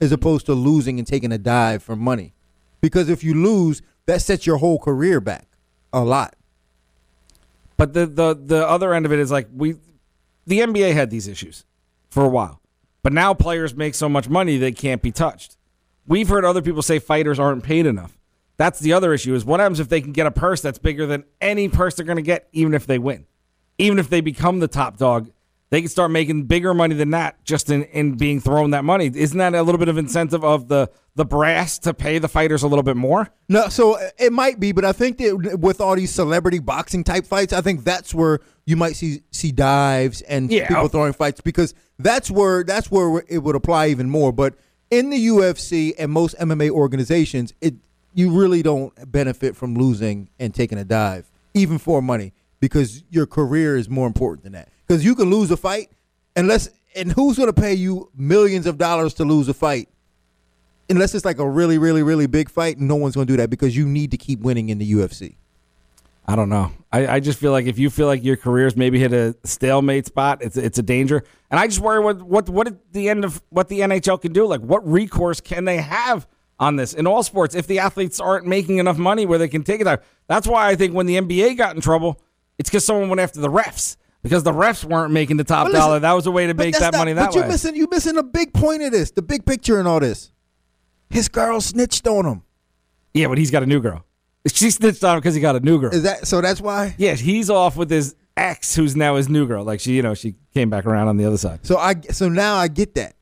as 0.00 0.10
opposed 0.10 0.46
to 0.46 0.54
losing 0.54 0.98
and 0.98 1.06
taking 1.06 1.30
a 1.30 1.36
dive 1.36 1.82
for 1.82 1.94
money. 1.94 2.32
Because 2.80 3.10
if 3.10 3.22
you 3.22 3.34
lose, 3.34 3.82
that 4.06 4.22
sets 4.22 4.46
your 4.46 4.56
whole 4.56 4.78
career 4.78 5.20
back 5.20 5.48
a 5.92 6.00
lot. 6.00 6.34
But 7.76 7.92
the 7.92 8.06
the 8.06 8.34
the 8.34 8.66
other 8.66 8.94
end 8.94 9.04
of 9.04 9.12
it 9.12 9.18
is 9.18 9.30
like 9.30 9.48
we, 9.54 9.76
the 10.46 10.60
NBA 10.60 10.94
had 10.94 11.10
these 11.10 11.28
issues 11.28 11.66
for 12.08 12.24
a 12.24 12.28
while, 12.28 12.62
but 13.02 13.12
now 13.12 13.34
players 13.34 13.74
make 13.74 13.94
so 13.94 14.08
much 14.08 14.28
money 14.28 14.56
they 14.58 14.72
can't 14.72 15.02
be 15.02 15.12
touched. 15.12 15.56
We've 16.06 16.28
heard 16.28 16.44
other 16.44 16.62
people 16.62 16.82
say 16.82 16.98
fighters 16.98 17.38
aren't 17.38 17.62
paid 17.64 17.86
enough. 17.86 18.18
That's 18.56 18.80
the 18.80 18.92
other 18.92 19.12
issue. 19.14 19.34
Is 19.34 19.44
what 19.44 19.60
happens 19.60 19.78
if 19.80 19.88
they 19.88 20.00
can 20.00 20.12
get 20.12 20.26
a 20.26 20.30
purse 20.30 20.60
that's 20.60 20.78
bigger 20.78 21.06
than 21.06 21.24
any 21.40 21.68
purse 21.68 21.94
they're 21.94 22.06
going 22.06 22.16
to 22.16 22.22
get, 22.22 22.48
even 22.52 22.74
if 22.74 22.86
they 22.86 22.98
win, 22.98 23.26
even 23.78 23.98
if 23.98 24.08
they 24.10 24.20
become 24.20 24.58
the 24.60 24.68
top 24.68 24.96
dog. 24.96 25.30
They 25.70 25.82
can 25.82 25.90
start 25.90 26.10
making 26.10 26.44
bigger 26.44 26.72
money 26.72 26.94
than 26.94 27.10
that 27.10 27.44
just 27.44 27.68
in, 27.68 27.84
in 27.84 28.14
being 28.16 28.40
thrown 28.40 28.70
that 28.70 28.84
money. 28.84 29.10
Isn't 29.14 29.36
that 29.36 29.54
a 29.54 29.62
little 29.62 29.78
bit 29.78 29.88
of 29.88 29.98
incentive 29.98 30.42
of 30.42 30.68
the 30.68 30.90
the 31.14 31.26
brass 31.26 31.78
to 31.80 31.92
pay 31.92 32.18
the 32.18 32.26
fighters 32.28 32.62
a 32.62 32.68
little 32.68 32.82
bit 32.82 32.96
more? 32.96 33.28
No, 33.50 33.68
so 33.68 33.96
uh, 33.98 34.08
it 34.18 34.32
might 34.32 34.58
be, 34.58 34.72
but 34.72 34.86
I 34.86 34.92
think 34.92 35.18
that 35.18 35.58
with 35.60 35.82
all 35.82 35.94
these 35.94 36.10
celebrity 36.10 36.58
boxing 36.58 37.04
type 37.04 37.26
fights, 37.26 37.52
I 37.52 37.60
think 37.60 37.84
that's 37.84 38.14
where 38.14 38.40
you 38.64 38.76
might 38.76 38.96
see 38.96 39.20
see 39.30 39.52
dives 39.52 40.22
and 40.22 40.50
Yeah. 40.50 40.68
people 40.68 40.88
throwing 40.88 41.12
fights 41.12 41.42
because 41.42 41.74
that's 41.98 42.30
where 42.30 42.64
that's 42.64 42.90
where 42.90 43.24
it 43.28 43.38
would 43.38 43.56
apply 43.56 43.88
even 43.88 44.08
more. 44.08 44.32
But 44.32 44.54
in 44.90 45.10
the 45.10 45.26
UFC 45.28 45.94
and 45.98 46.10
most 46.10 46.36
MMA 46.38 46.70
organizations, 46.70 47.54
it 47.60 47.74
you 48.14 48.30
really 48.30 48.62
don't 48.62 48.92
benefit 49.10 49.56
from 49.56 49.74
losing 49.74 50.28
and 50.38 50.54
taking 50.54 50.78
a 50.78 50.84
dive, 50.84 51.30
even 51.54 51.78
for 51.78 52.00
money, 52.00 52.32
because 52.60 53.04
your 53.10 53.26
career 53.26 53.76
is 53.76 53.88
more 53.88 54.06
important 54.06 54.44
than 54.44 54.52
that. 54.52 54.70
Because 54.86 55.04
you 55.04 55.14
can 55.14 55.30
lose 55.30 55.50
a 55.50 55.56
fight, 55.56 55.90
unless 56.36 56.68
and 56.94 57.12
who's 57.12 57.36
going 57.36 57.52
to 57.52 57.60
pay 57.60 57.74
you 57.74 58.10
millions 58.16 58.66
of 58.66 58.78
dollars 58.78 59.14
to 59.14 59.24
lose 59.24 59.48
a 59.48 59.54
fight? 59.54 59.88
Unless 60.90 61.14
it's 61.14 61.24
like 61.24 61.38
a 61.38 61.48
really, 61.48 61.76
really, 61.76 62.02
really 62.02 62.26
big 62.26 62.48
fight, 62.48 62.78
no 62.78 62.96
one's 62.96 63.14
going 63.14 63.26
to 63.26 63.32
do 63.32 63.36
that 63.36 63.50
because 63.50 63.76
you 63.76 63.86
need 63.86 64.10
to 64.10 64.16
keep 64.16 64.40
winning 64.40 64.70
in 64.70 64.78
the 64.78 64.90
UFC. 64.90 65.36
I 66.28 66.36
don't 66.36 66.50
know. 66.50 66.70
I, 66.92 67.06
I 67.06 67.20
just 67.20 67.38
feel 67.38 67.52
like 67.52 67.64
if 67.64 67.78
you 67.78 67.88
feel 67.88 68.06
like 68.06 68.22
your 68.22 68.36
career's 68.36 68.76
maybe 68.76 68.98
hit 68.98 69.14
a 69.14 69.34
stalemate 69.44 70.04
spot, 70.04 70.42
it's 70.42 70.58
it's 70.58 70.78
a 70.78 70.82
danger. 70.82 71.24
And 71.50 71.58
I 71.58 71.66
just 71.66 71.80
worry 71.80 72.00
what 72.00 72.22
what 72.22 72.50
what 72.50 72.66
at 72.66 72.92
the 72.92 73.08
end 73.08 73.24
of 73.24 73.42
what 73.48 73.68
the 73.68 73.80
NHL 73.80 74.20
can 74.20 74.34
do. 74.34 74.46
Like 74.46 74.60
what 74.60 74.86
recourse 74.86 75.40
can 75.40 75.64
they 75.64 75.78
have 75.78 76.28
on 76.60 76.76
this 76.76 76.92
in 76.92 77.06
all 77.06 77.22
sports 77.22 77.54
if 77.54 77.66
the 77.66 77.78
athletes 77.78 78.20
aren't 78.20 78.46
making 78.46 78.76
enough 78.76 78.98
money 78.98 79.24
where 79.24 79.38
they 79.38 79.48
can 79.48 79.64
take 79.64 79.80
it 79.80 79.86
out? 79.86 80.02
That's 80.26 80.46
why 80.46 80.68
I 80.68 80.76
think 80.76 80.92
when 80.92 81.06
the 81.06 81.16
NBA 81.16 81.56
got 81.56 81.74
in 81.74 81.80
trouble, 81.80 82.20
it's 82.58 82.68
because 82.68 82.84
someone 82.84 83.08
went 83.08 83.22
after 83.22 83.40
the 83.40 83.48
refs 83.48 83.96
because 84.22 84.42
the 84.42 84.52
refs 84.52 84.84
weren't 84.84 85.14
making 85.14 85.38
the 85.38 85.44
top 85.44 85.68
listen, 85.68 85.80
dollar. 85.80 85.98
That 86.00 86.12
was 86.12 86.26
a 86.26 86.30
way 86.30 86.46
to 86.46 86.52
make 86.52 86.74
that 86.78 86.92
not- 86.92 86.98
money 86.98 87.14
that 87.14 87.28
but 87.28 87.36
you're 87.36 87.44
way. 87.44 87.48
missing 87.48 87.74
you're 87.74 87.88
missing 87.88 88.18
a 88.18 88.22
big 88.22 88.52
point 88.52 88.82
of 88.82 88.92
this, 88.92 89.12
the 89.12 89.22
big 89.22 89.46
picture 89.46 89.80
in 89.80 89.86
all 89.86 90.00
this. 90.00 90.30
His 91.08 91.30
girl 91.30 91.62
snitched 91.62 92.06
on 92.06 92.26
him. 92.26 92.42
yeah, 93.14 93.28
but 93.28 93.38
he's 93.38 93.50
got 93.50 93.62
a 93.62 93.66
new 93.66 93.80
girl. 93.80 94.04
She 94.48 94.70
snitched 94.70 95.04
on 95.04 95.14
him 95.14 95.20
because 95.20 95.34
he 95.34 95.40
got 95.40 95.56
a 95.56 95.60
new 95.60 95.80
girl. 95.80 95.92
Is 95.92 96.02
that 96.02 96.26
so? 96.26 96.40
That's 96.40 96.60
why. 96.60 96.94
Yeah, 96.98 97.14
he's 97.14 97.50
off 97.50 97.76
with 97.76 97.90
his 97.90 98.14
ex, 98.36 98.74
who's 98.74 98.96
now 98.96 99.16
his 99.16 99.28
new 99.28 99.46
girl. 99.46 99.64
Like 99.64 99.80
she, 99.80 99.94
you 99.94 100.02
know, 100.02 100.14
she 100.14 100.34
came 100.54 100.70
back 100.70 100.86
around 100.86 101.08
on 101.08 101.16
the 101.16 101.24
other 101.24 101.38
side. 101.38 101.66
So 101.66 101.78
I 101.78 102.00
so 102.10 102.28
now 102.28 102.56
I 102.56 102.68
get 102.68 102.94
that, 102.94 103.14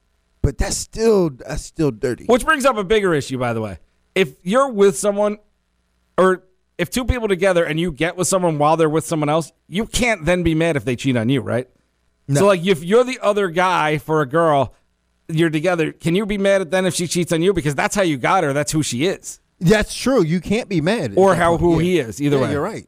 but 0.42 0.58
that's 0.58 0.76
still 0.76 1.30
that's 1.30 1.62
still 1.62 1.90
dirty. 1.90 2.26
Which 2.26 2.44
brings 2.44 2.64
up 2.64 2.76
a 2.76 2.84
bigger 2.84 3.14
issue, 3.14 3.38
by 3.38 3.52
the 3.52 3.60
way. 3.60 3.78
If 4.14 4.36
you're 4.42 4.70
with 4.70 4.96
someone, 4.96 5.38
or 6.16 6.44
if 6.78 6.90
two 6.90 7.04
people 7.04 7.28
together 7.28 7.64
and 7.64 7.78
you 7.80 7.92
get 7.92 8.16
with 8.16 8.28
someone 8.28 8.58
while 8.58 8.76
they're 8.76 8.88
with 8.88 9.06
someone 9.06 9.28
else, 9.28 9.52
you 9.68 9.86
can't 9.86 10.24
then 10.24 10.42
be 10.42 10.54
mad 10.54 10.76
if 10.76 10.84
they 10.84 10.96
cheat 10.96 11.16
on 11.16 11.28
you, 11.28 11.40
right? 11.40 11.68
No. 12.28 12.40
So, 12.40 12.46
like, 12.46 12.64
if 12.66 12.82
you're 12.82 13.04
the 13.04 13.18
other 13.20 13.48
guy 13.48 13.98
for 13.98 14.20
a 14.20 14.26
girl, 14.26 14.74
you're 15.28 15.50
together. 15.50 15.92
Can 15.92 16.14
you 16.14 16.26
be 16.26 16.38
mad 16.38 16.60
at 16.60 16.70
then 16.70 16.86
if 16.86 16.94
she 16.94 17.06
cheats 17.06 17.32
on 17.32 17.42
you 17.42 17.52
because 17.52 17.74
that's 17.74 17.94
how 17.94 18.02
you 18.02 18.16
got 18.16 18.44
her? 18.44 18.52
That's 18.52 18.72
who 18.72 18.82
she 18.82 19.06
is, 19.06 19.40
That's 19.60 19.94
true. 19.94 20.22
You 20.22 20.40
can't 20.40 20.68
be 20.68 20.80
mad. 20.80 21.14
or 21.16 21.34
how 21.34 21.56
who 21.56 21.76
Yeah. 21.78 21.82
he 21.82 21.98
is. 22.00 22.20
Either 22.22 22.36
Yeah, 22.36 22.42
way, 22.42 22.50
you're 22.52 22.62
right. 22.62 22.86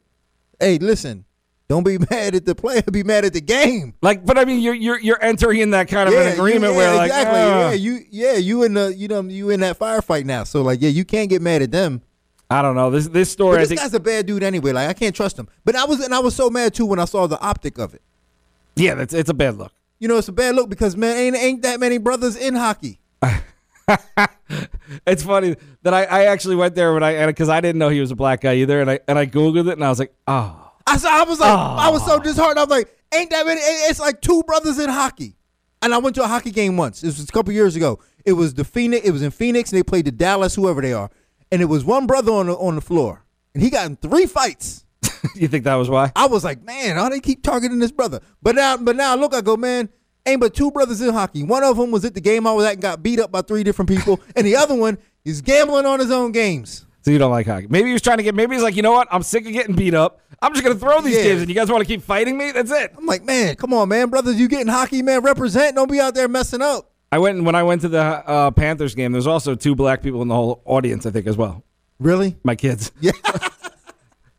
Hey, 0.60 0.78
listen, 0.78 1.24
don't 1.68 1.84
be 1.84 1.98
mad 2.10 2.34
at 2.34 2.44
the 2.44 2.54
player. 2.54 2.82
Be 2.82 3.02
mad 3.02 3.24
at 3.24 3.32
the 3.32 3.40
game. 3.40 3.94
Like, 4.02 4.24
but 4.26 4.36
I 4.38 4.44
mean, 4.44 4.60
you're 4.60 4.74
you're 4.74 4.98
you're 5.00 5.22
entering 5.22 5.60
in 5.60 5.70
that 5.70 5.88
kind 5.88 6.08
of 6.08 6.14
yeah, 6.14 6.28
an 6.28 6.32
agreement 6.34 6.74
where, 6.74 6.94
like, 6.94 7.06
exactly. 7.10 7.40
uh, 7.40 7.68
yeah, 7.68 7.72
you 7.72 8.00
yeah 8.10 8.34
you 8.36 8.62
in 8.64 8.74
the 8.74 8.94
you 8.94 9.08
know 9.08 9.22
you 9.22 9.50
in 9.50 9.60
that 9.60 9.78
firefight 9.78 10.24
now. 10.24 10.44
So 10.44 10.62
like 10.62 10.82
yeah, 10.82 10.90
you 10.90 11.04
can't 11.04 11.30
get 11.30 11.40
mad 11.42 11.62
at 11.62 11.70
them. 11.72 12.02
I 12.50 12.62
don't 12.62 12.74
know. 12.76 12.90
This 12.90 13.08
this 13.08 13.30
story, 13.30 13.56
But 13.56 13.60
this 13.60 13.68
think, 13.68 13.80
guy's 13.80 13.92
a 13.94 14.00
bad 14.00 14.24
dude 14.26 14.42
anyway. 14.42 14.72
Like 14.72 14.88
I 14.88 14.94
can't 14.94 15.14
trust 15.14 15.38
him. 15.38 15.48
But 15.64 15.76
I 15.76 15.84
was 15.84 16.00
and 16.00 16.14
I 16.14 16.18
was 16.20 16.34
so 16.34 16.48
mad 16.50 16.72
too 16.74 16.86
when 16.86 16.98
I 16.98 17.04
saw 17.04 17.26
the 17.26 17.38
optic 17.40 17.78
of 17.78 17.94
it. 17.94 18.02
yeah, 18.76 18.94
that's 18.94 19.12
it's 19.14 19.28
a 19.30 19.34
bad 19.34 19.56
look. 19.56 19.72
You 19.98 20.08
know, 20.08 20.16
it's 20.16 20.28
a 20.28 20.32
bad 20.32 20.54
look 20.54 20.68
because 20.70 20.96
man, 20.96 21.16
ain't 21.16 21.36
ain't 21.36 21.62
that 21.62 21.78
many 21.80 21.98
brothers 21.98 22.36
in 22.36 22.54
hockey. 22.54 23.00
it's 25.06 25.22
funny 25.22 25.56
that 25.82 25.94
I, 25.94 26.04
I 26.04 26.24
actually 26.26 26.56
went 26.56 26.74
there 26.74 26.92
when 26.92 27.02
I 27.02 27.26
because 27.26 27.48
I 27.48 27.60
didn't 27.60 27.78
know 27.78 27.88
he 27.88 28.00
was 28.00 28.10
a 28.10 28.16
black 28.16 28.40
guy 28.40 28.54
either, 28.56 28.80
and 28.80 28.90
I 28.90 29.00
and 29.08 29.18
I 29.18 29.26
googled 29.26 29.68
it 29.68 29.72
and 29.74 29.84
I 29.84 29.88
was 29.88 29.98
like, 29.98 30.14
oh, 30.26 30.72
I 30.86 30.96
saw. 30.96 31.08
I 31.08 31.24
was 31.24 31.40
like, 31.40 31.50
I 31.50 31.90
was 31.90 32.04
so 32.04 32.16
ah. 32.16 32.18
disheartened. 32.18 32.58
I 32.58 32.62
was 32.62 32.70
like, 32.70 32.94
ain't 33.14 33.30
that 33.30 33.46
many? 33.46 33.60
It's 33.60 34.00
like 34.00 34.20
two 34.20 34.42
brothers 34.44 34.78
in 34.78 34.88
hockey. 34.88 35.36
And 35.80 35.94
I 35.94 35.98
went 35.98 36.16
to 36.16 36.24
a 36.24 36.26
hockey 36.26 36.50
game 36.50 36.76
once. 36.76 37.02
This 37.02 37.18
was 37.18 37.28
a 37.28 37.32
couple 37.32 37.52
years 37.52 37.76
ago. 37.76 38.00
It 38.24 38.32
was 38.32 38.54
the 38.54 38.64
Phoenix. 38.64 39.06
It 39.06 39.12
was 39.12 39.22
in 39.22 39.30
Phoenix, 39.30 39.70
and 39.70 39.78
they 39.78 39.84
played 39.84 40.06
the 40.06 40.10
Dallas, 40.10 40.54
whoever 40.54 40.82
they 40.82 40.92
are. 40.92 41.10
And 41.52 41.62
it 41.62 41.66
was 41.66 41.84
one 41.84 42.06
brother 42.06 42.32
on 42.32 42.46
the 42.46 42.56
on 42.56 42.74
the 42.74 42.80
floor, 42.80 43.24
and 43.54 43.62
he 43.62 43.70
got 43.70 43.86
in 43.86 43.96
three 43.96 44.26
fights. 44.26 44.84
you 45.34 45.48
think 45.48 45.64
that 45.64 45.76
was 45.76 45.88
why? 45.88 46.12
I 46.16 46.26
was 46.26 46.44
like, 46.44 46.62
man, 46.62 46.96
how 46.96 47.08
they 47.08 47.20
keep 47.20 47.42
targeting 47.42 47.78
this 47.78 47.92
brother? 47.92 48.20
But 48.42 48.56
now, 48.56 48.76
but 48.76 48.96
now, 48.96 49.14
look, 49.14 49.34
I 49.34 49.40
go, 49.40 49.56
man, 49.56 49.88
ain't 50.26 50.40
but 50.40 50.54
two 50.54 50.70
brothers 50.70 51.00
in 51.00 51.12
hockey. 51.12 51.42
One 51.42 51.62
of 51.64 51.76
them 51.76 51.90
was 51.90 52.04
at 52.04 52.14
the 52.14 52.20
game 52.20 52.46
I 52.46 52.52
was 52.52 52.64
at 52.66 52.74
and 52.74 52.82
got 52.82 53.02
beat 53.02 53.20
up 53.20 53.30
by 53.32 53.42
three 53.42 53.62
different 53.64 53.88
people, 53.88 54.20
and 54.36 54.46
the 54.46 54.56
other 54.56 54.74
one 54.74 54.98
is 55.24 55.40
gambling 55.40 55.86
on 55.86 56.00
his 56.00 56.10
own 56.10 56.32
games. 56.32 56.84
So 57.02 57.10
you 57.12 57.18
don't 57.18 57.30
like 57.30 57.46
hockey? 57.46 57.66
Maybe 57.70 57.86
he 57.88 57.92
was 57.92 58.02
trying 58.02 58.18
to 58.18 58.22
get. 58.22 58.34
Maybe 58.34 58.54
he's 58.54 58.62
like, 58.62 58.76
you 58.76 58.82
know 58.82 58.92
what? 58.92 59.08
I'm 59.10 59.22
sick 59.22 59.46
of 59.46 59.52
getting 59.52 59.74
beat 59.76 59.94
up. 59.94 60.20
I'm 60.42 60.52
just 60.52 60.62
gonna 60.64 60.76
throw 60.78 61.00
these 61.00 61.16
Yeah. 61.16 61.22
games, 61.24 61.40
and 61.40 61.48
you 61.48 61.54
guys 61.54 61.70
want 61.70 61.80
to 61.82 61.86
keep 61.86 62.02
fighting 62.02 62.36
me? 62.36 62.52
That's 62.52 62.70
it. 62.70 62.92
I'm 62.96 63.06
like, 63.06 63.24
man, 63.24 63.54
come 63.56 63.72
on, 63.72 63.88
man, 63.88 64.10
brothers, 64.10 64.38
you 64.38 64.48
getting 64.48 64.68
hockey, 64.68 65.02
man, 65.02 65.22
represent. 65.22 65.74
Don't 65.76 65.90
be 65.90 66.00
out 66.00 66.14
there 66.14 66.28
messing 66.28 66.60
up. 66.60 66.90
I 67.10 67.18
went 67.18 67.42
when 67.44 67.54
I 67.54 67.62
went 67.62 67.80
to 67.82 67.88
the 67.88 67.98
uh, 68.02 68.50
Panthers 68.50 68.94
game. 68.94 69.12
There's 69.12 69.26
also 69.26 69.54
two 69.54 69.74
black 69.74 70.02
people 70.02 70.20
in 70.22 70.28
the 70.28 70.34
whole 70.34 70.60
audience, 70.66 71.06
I 71.06 71.10
think, 71.10 71.26
as 71.26 71.36
well. 71.38 71.64
Really? 71.98 72.36
My 72.44 72.54
kids. 72.54 72.92
Yeah. 73.00 73.12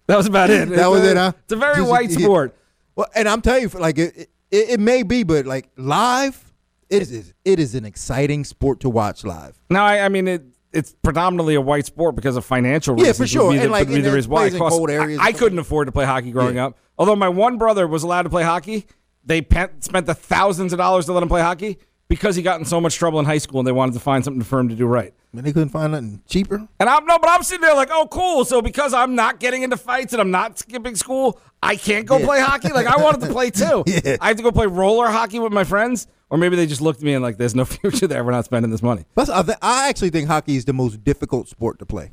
That 0.07 0.17
was 0.17 0.25
about 0.25 0.49
it. 0.49 0.69
That 0.69 0.87
was 0.89 1.03
a- 1.03 1.11
it, 1.11 1.17
huh? 1.17 1.31
It's 1.43 1.53
a 1.53 1.55
very 1.55 1.75
Just- 1.77 1.89
white 1.89 2.09
yeah. 2.09 2.17
sport. 2.19 2.55
Well, 2.95 3.07
and 3.15 3.27
I'm 3.29 3.41
telling 3.41 3.61
you, 3.63 3.69
like 3.69 3.97
it, 3.99 4.17
it, 4.17 4.29
it 4.51 4.79
may 4.79 5.03
be, 5.03 5.23
but 5.23 5.45
like 5.45 5.69
live, 5.77 6.51
it 6.89 7.01
is 7.03 7.33
it 7.45 7.59
is 7.59 7.75
an 7.75 7.85
exciting 7.85 8.43
sport 8.43 8.79
to 8.81 8.89
watch 8.89 9.23
live. 9.23 9.59
No, 9.69 9.81
I, 9.81 10.05
I 10.05 10.09
mean 10.09 10.27
it. 10.27 10.43
It's 10.71 10.93
predominantly 11.01 11.55
a 11.55 11.61
white 11.61 11.87
sport 11.87 12.15
because 12.15 12.35
of 12.35 12.45
financial 12.45 12.93
reasons. 12.93 13.07
Yeah, 13.07 13.13
for 13.13 13.21
would 13.23 13.29
sure. 13.29 13.51
be 13.51 13.57
the- 13.57 13.63
And, 13.63 13.71
like, 13.71 13.87
would 13.87 13.95
be 13.95 14.01
the 14.01 14.11
reason 14.11 14.29
why 14.29 14.45
it 14.45 14.55
costs- 14.55 14.77
cold 14.77 14.91
areas 14.91 15.19
I, 15.19 15.29
I 15.29 15.31
couldn't 15.31 15.57
afford 15.57 15.87
to 15.87 15.91
play 15.91 16.05
hockey 16.05 16.29
growing 16.31 16.57
Yeah. 16.57 16.67
up. 16.67 16.77
Although 16.95 17.15
my 17.15 17.27
one 17.29 17.57
brother 17.57 17.87
was 17.87 18.03
allowed 18.03 18.21
to 18.23 18.29
play 18.29 18.43
hockey, 18.43 18.85
they 19.25 19.41
pe- 19.41 19.69
spent 19.79 20.05
the 20.05 20.13
thousands 20.13 20.71
of 20.71 20.77
dollars 20.77 21.07
to 21.07 21.13
let 21.13 21.23
him 21.23 21.29
play 21.29 21.41
hockey 21.41 21.79
because 22.09 22.35
he 22.35 22.41
got 22.41 22.59
in 22.59 22.65
so 22.65 22.81
much 22.81 22.95
trouble 22.95 23.19
in 23.19 23.25
high 23.25 23.37
school 23.37 23.59
and 23.59 23.67
they 23.67 23.71
wanted 23.71 23.93
to 23.93 23.99
find 24.01 24.25
something 24.25 24.43
for 24.43 24.59
him 24.59 24.67
to 24.67 24.75
do 24.75 24.85
right. 24.85 25.13
And 25.31 25.43
they 25.45 25.53
couldn't 25.53 25.69
find 25.69 25.91
nothing 25.91 26.21
cheaper. 26.27 26.67
And 26.79 26.89
I'm 26.89 27.05
no, 27.05 27.19
but 27.19 27.29
I'm 27.29 27.43
sitting 27.43 27.61
there 27.61 27.75
like, 27.75 27.89
oh, 27.91 28.07
cool. 28.09 28.43
So 28.45 28.61
because 28.63 28.93
I'm 28.95 29.13
not 29.15 29.39
getting 29.39 29.61
into 29.61 29.77
fights 29.77 30.11
and 30.11 30.19
I'm 30.21 30.31
not 30.31 30.57
skipping 30.57 30.95
school, 30.95 31.39
I 31.61 31.75
can't 31.75 32.07
go 32.07 32.17
Yeah. 32.17 32.25
play 32.25 32.41
hockey. 32.41 32.73
Like 32.73 32.87
I 32.87 33.01
wanted 33.01 33.21
to 33.27 33.31
play 33.31 33.49
too. 33.51 33.83
Yeah. 33.85 34.17
I 34.19 34.29
have 34.29 34.37
to 34.37 34.43
go 34.43 34.51
play 34.51 34.65
roller 34.65 35.07
hockey 35.07 35.37
with 35.39 35.53
my 35.53 35.63
friends, 35.63 36.07
or 36.31 36.39
maybe 36.39 36.55
they 36.55 36.65
just 36.65 36.81
looked 36.81 36.99
at 36.99 37.05
me 37.05 37.13
and 37.13 37.21
like, 37.23 37.37
there's 37.37 37.53
no 37.55 37.63
future 37.65 38.07
there. 38.07 38.23
We're 38.23 38.31
not 38.31 38.45
spending 38.45 38.71
this 38.71 38.81
money. 38.81 39.05
Plus, 39.13 39.29
I, 39.29 39.43
th- 39.43 39.57
I 39.61 39.87
actually 39.89 40.09
think 40.09 40.27
hockey 40.27 40.55
is 40.55 40.65
the 40.65 40.73
most 40.73 41.03
difficult 41.03 41.47
sport 41.47 41.77
to 41.79 41.85
play. 41.85 42.09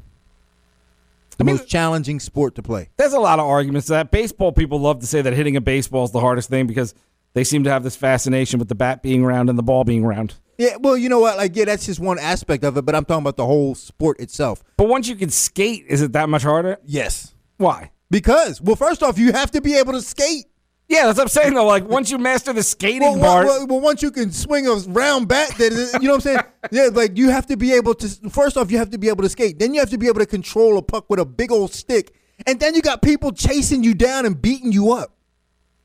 The 1.38 1.44
mean- 1.44 1.56
most 1.56 1.68
challenging 1.68 2.20
sport 2.20 2.54
to 2.56 2.62
play. 2.62 2.90
There's 2.98 3.12
a 3.14 3.20
lot 3.20 3.38
of 3.38 3.46
arguments 3.46 3.86
to 3.86 3.92
that. 3.94 4.10
Baseball 4.10 4.52
people 4.52 4.78
love 4.78 5.00
to 5.00 5.06
say 5.06 5.22
that 5.22 5.32
hitting 5.32 5.56
a 5.56 5.60
baseball 5.62 6.04
is 6.04 6.10
the 6.10 6.20
hardest 6.20 6.50
thing 6.50 6.66
because 6.66 6.94
they 7.36 7.44
seem 7.44 7.64
to 7.64 7.70
have 7.70 7.82
this 7.82 7.94
fascination 7.94 8.58
with 8.58 8.68
the 8.68 8.74
bat 8.74 9.02
being 9.02 9.22
round 9.22 9.50
and 9.50 9.58
the 9.58 9.62
ball 9.62 9.84
being 9.84 10.06
round. 10.06 10.36
Yeah, 10.56 10.76
well, 10.80 10.96
you 10.96 11.10
know 11.10 11.20
what? 11.20 11.36
Like, 11.36 11.54
yeah, 11.54 11.66
that's 11.66 11.84
just 11.84 12.00
one 12.00 12.18
aspect 12.18 12.64
of 12.64 12.78
it, 12.78 12.86
but 12.86 12.94
I'm 12.94 13.04
talking 13.04 13.24
about 13.24 13.36
the 13.36 13.44
whole 13.44 13.74
sport 13.74 14.18
itself. 14.20 14.64
But 14.78 14.88
once 14.88 15.06
you 15.06 15.16
can 15.16 15.28
skate, 15.28 15.84
is 15.86 16.00
it 16.00 16.14
that 16.14 16.30
much 16.30 16.44
harder? 16.44 16.78
Yes. 16.86 17.34
Why? 17.58 17.90
Because, 18.10 18.62
well, 18.62 18.74
first 18.74 19.02
off, 19.02 19.18
you 19.18 19.32
have 19.32 19.50
to 19.50 19.60
be 19.60 19.74
able 19.74 19.92
to 19.92 20.00
skate. 20.00 20.46
Yeah, 20.88 21.04
that's 21.04 21.18
what 21.18 21.24
I'm 21.24 21.28
saying 21.28 21.52
though. 21.54 21.66
Like 21.66 21.84
once 21.84 22.10
you 22.10 22.16
master 22.16 22.54
the 22.54 22.62
skating 22.62 23.02
Well, 23.02 23.20
part, 23.20 23.46
well, 23.46 23.66
well, 23.66 23.80
once 23.80 24.02
you 24.02 24.10
can 24.10 24.32
swing 24.32 24.66
a 24.66 24.74
round 24.88 25.28
bat, 25.28 25.50
that 25.58 25.72
is, 25.72 25.92
you 25.94 26.02
know 26.02 26.12
what 26.12 26.14
I'm 26.14 26.20
saying? 26.20 26.40
Yeah, 26.70 26.88
like 26.92 27.18
you 27.18 27.28
have 27.30 27.46
to 27.48 27.56
be 27.56 27.74
able 27.74 27.94
to. 27.96 28.08
First 28.30 28.56
off, 28.56 28.70
you 28.70 28.78
have 28.78 28.90
to 28.90 28.98
be 28.98 29.08
able 29.08 29.24
to 29.24 29.28
skate. 29.28 29.58
Then 29.58 29.74
you 29.74 29.80
have 29.80 29.90
to 29.90 29.98
be 29.98 30.06
able 30.06 30.20
to 30.20 30.26
control 30.26 30.78
a 30.78 30.82
puck 30.82 31.04
with 31.10 31.20
a 31.20 31.24
big 31.26 31.52
old 31.52 31.72
stick, 31.72 32.14
and 32.46 32.58
then 32.58 32.74
you 32.74 32.82
got 32.82 33.02
people 33.02 33.30
chasing 33.32 33.84
you 33.84 33.94
down 33.94 34.26
and 34.26 34.40
beating 34.40 34.72
you 34.72 34.92
up. 34.92 35.15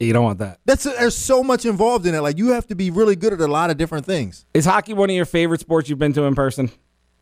You 0.02 0.14
don't 0.14 0.24
want 0.24 0.40
that. 0.40 0.60
That's 0.66 0.84
there's 0.84 1.16
so 1.16 1.44
much 1.44 1.66
involved 1.66 2.06
in 2.06 2.16
it. 2.16 2.22
Like 2.22 2.38
you 2.38 2.50
have 2.50 2.68
to 2.68 2.76
be 2.76 2.90
really 2.90 3.16
good 3.16 3.34
at 3.34 3.40
a 3.40 3.48
lot 3.48 3.70
of 3.70 3.78
different 3.78 4.06
things. 4.06 4.46
Is 4.54 4.66
hockey 4.66 4.94
one 4.94 5.10
of 5.10 5.16
your 5.16 5.26
favorite 5.26 5.60
sports 5.62 5.90
you've 5.90 6.00
been 6.00 6.14
to 6.14 6.24
in 6.24 6.36
person? 6.36 6.72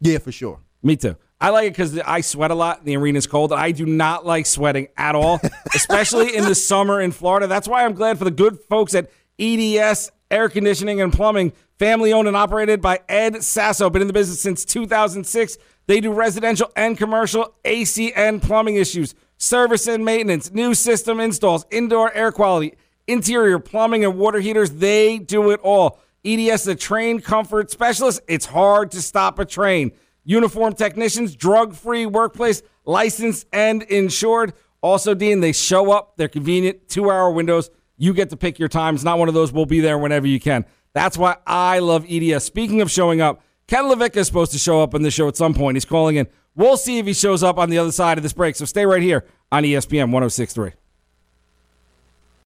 Yeah, 0.01 0.19
for 0.19 0.31
sure. 0.31 0.59
Me 0.81 0.95
too. 0.95 1.17
I 1.41 1.49
like 1.49 1.67
it 1.67 1.71
because 1.71 1.97
I 1.99 2.21
sweat 2.21 2.51
a 2.51 2.55
lot. 2.55 2.79
and 2.79 2.87
The 2.87 2.95
arena's 2.95 3.27
cold. 3.27 3.51
I 3.53 3.71
do 3.71 3.85
not 3.85 4.25
like 4.25 4.45
sweating 4.45 4.87
at 4.97 5.15
all, 5.15 5.39
especially 5.75 6.35
in 6.35 6.45
the 6.45 6.55
summer 6.55 7.01
in 7.01 7.11
Florida. 7.11 7.47
That's 7.47 7.67
why 7.67 7.85
I'm 7.85 7.93
glad 7.93 8.17
for 8.17 8.23
the 8.25 8.31
good 8.31 8.59
folks 8.69 8.93
at 8.93 9.09
Ed's 9.37 10.11
Air 10.31 10.49
Conditioning 10.49 11.01
and 11.01 11.11
Plumbing, 11.11 11.53
family 11.79 12.13
owned 12.13 12.27
and 12.27 12.37
operated 12.37 12.81
by 12.81 12.99
Ed 13.09 13.43
Sasso. 13.43 13.89
Been 13.89 14.01
in 14.01 14.07
the 14.07 14.13
business 14.13 14.41
since 14.41 14.63
2006. 14.65 15.57
They 15.87 16.01
do 16.01 16.11
residential 16.11 16.71
and 16.75 16.97
commercial 16.97 17.55
AC 17.65 18.13
and 18.13 18.41
plumbing 18.41 18.75
issues, 18.75 19.15
service 19.39 19.87
and 19.87 20.05
maintenance, 20.05 20.51
new 20.51 20.75
system 20.75 21.19
installs, 21.19 21.65
indoor 21.71 22.13
air 22.13 22.31
quality, 22.31 22.75
interior 23.07 23.57
plumbing 23.57 24.05
and 24.05 24.19
water 24.19 24.39
heaters. 24.39 24.69
They 24.69 25.17
do 25.17 25.49
it 25.49 25.59
all. 25.63 25.99
Ed's 26.23 26.65
the 26.65 26.73
a 26.73 26.75
trained 26.75 27.23
comfort 27.23 27.71
specialist. 27.71 28.21
It's 28.27 28.45
hard 28.45 28.91
to 28.91 29.01
stop 29.01 29.39
a 29.39 29.45
train. 29.45 29.93
Uniform 30.25 30.73
technicians, 30.73 31.35
drug 31.35 31.73
free 31.73 32.05
workplace, 32.05 32.61
licensed 32.85 33.47
and 33.51 33.81
insured. 33.83 34.53
Also, 34.81 35.13
Dean, 35.13 35.39
they 35.39 35.53
show 35.53 35.91
up. 35.91 36.17
They're 36.17 36.27
convenient, 36.27 36.89
two 36.89 37.09
hour 37.09 37.31
windows. 37.31 37.69
You 37.97 38.13
get 38.13 38.29
to 38.29 38.37
pick 38.37 38.59
your 38.59 38.69
time. 38.69 38.95
It's 38.95 39.03
not 39.03 39.17
one 39.17 39.27
of 39.27 39.33
those, 39.33 39.51
we'll 39.51 39.65
be 39.65 39.79
there 39.79 39.97
whenever 39.97 40.27
you 40.27 40.39
can. 40.39 40.65
That's 40.93 41.17
why 41.17 41.37
I 41.47 41.79
love 41.79 42.05
Ed's. 42.09 42.43
Speaking 42.43 42.81
of 42.81 42.91
showing 42.91 43.21
up, 43.21 43.41
Ken 43.67 43.85
LaVicka 43.85 44.17
is 44.17 44.27
supposed 44.27 44.51
to 44.51 44.57
show 44.57 44.81
up 44.81 44.93
on 44.95 45.01
the 45.01 45.11
show 45.11 45.27
at 45.27 45.37
some 45.37 45.53
point. 45.53 45.75
He's 45.75 45.85
calling 45.85 46.17
in. 46.17 46.27
We'll 46.55 46.77
see 46.77 46.99
if 46.99 47.05
he 47.05 47.13
shows 47.13 47.43
up 47.43 47.57
on 47.57 47.69
the 47.69 47.77
other 47.77 47.91
side 47.91 48.17
of 48.17 48.23
this 48.23 48.33
break. 48.33 48.55
So 48.55 48.65
stay 48.65 48.85
right 48.85 49.01
here 49.01 49.25
on 49.51 49.63
ESPN 49.63 50.11
1063. 50.11 50.71